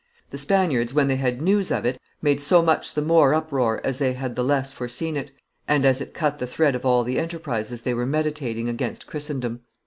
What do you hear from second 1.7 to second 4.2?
it, made so much the more uproar as they